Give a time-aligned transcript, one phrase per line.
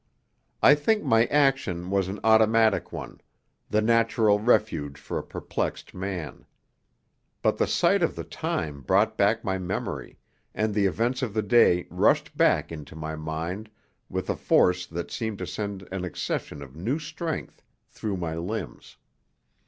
[0.63, 3.21] I think my action was an automatic one,
[3.69, 6.47] the natural refuge for a perplexed man.
[7.43, 10.17] But the sight of the time brought back my memory,
[10.55, 13.69] and the events of the day rushed back into my mind
[14.09, 18.97] with a force that seemed to send an accession of new strength through my limbs.